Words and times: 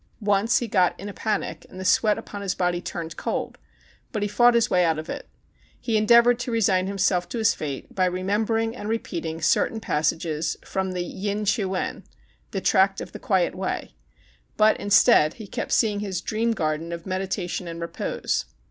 Once, 0.19 0.57
he 0.57 0.67
got 0.67 0.99
in 0.99 1.07
a 1.07 1.13
panic, 1.13 1.63
and 1.69 1.79
the 1.79 1.85
sweat 1.85 2.17
upon 2.17 2.41
his 2.41 2.55
body 2.55 2.81
turned 2.81 3.15
cold; 3.17 3.59
but 4.11 4.23
he 4.23 4.27
fought 4.27 4.55
his 4.55 4.67
way 4.67 4.83
out 4.83 4.97
of 4.97 5.11
it. 5.11 5.29
He 5.79 5.95
endeavored 5.95 6.39
to 6.39 6.49
resign 6.51 6.87
himself 6.87 7.29
to 7.29 7.37
his 7.37 7.53
fate 7.53 7.93
by 7.93 8.05
remembering 8.05 8.75
and 8.75 8.89
repeating 8.89 9.43
cer 9.43 9.69
tain 9.69 9.79
passages 9.79 10.57
from 10.65 10.93
the 10.93 11.03
"Yin 11.03 11.45
Chih 11.45 11.65
Wen" 11.69 12.03
("The 12.49 12.61
Tract 12.61 12.99
of 12.99 13.11
the 13.11 13.19
Quiet 13.19 13.53
Way"); 13.53 13.93
but, 14.57 14.75
instead, 14.79 15.35
he 15.35 15.45
kept 15.45 15.71
seeing 15.71 15.99
his 15.99 16.19
dream 16.21 16.53
garden 16.53 16.91
of 16.91 17.05
meditation 17.05 17.67
and 17.67 17.79
178 17.79 17.99
THE 18.05 18.21
CHINAGO 18.21 18.21
repose. 18.23 18.45